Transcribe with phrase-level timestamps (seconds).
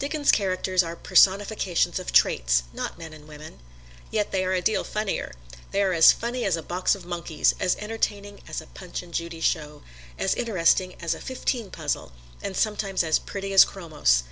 [0.00, 3.60] Dickens' characters are personifications of traits, not men and women.
[4.10, 5.30] Yet they are a deal funnier
[5.70, 9.14] they are as funny as a box of monkeys, as entertaining as a Punch and
[9.14, 9.84] Judy show,
[10.18, 12.10] as interesting as a "fifteen puzzle,"
[12.42, 14.24] and sometimes as pretty as chromos.